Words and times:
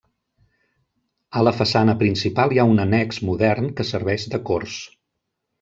A 1.41 1.43
la 1.47 1.53
façana 1.57 1.95
principal 2.01 2.55
hi 2.55 2.61
ha 2.63 2.67
un 2.73 2.83
annex 2.87 3.23
modern 3.31 3.71
que 3.81 3.89
serveix 3.93 4.29
de 4.33 4.45
corts. 4.53 4.83